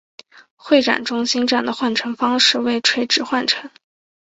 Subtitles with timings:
[0.55, 3.69] 会展中心站的换乘方式为垂直换乘。